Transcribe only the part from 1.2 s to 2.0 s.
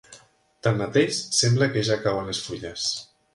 sembla que ja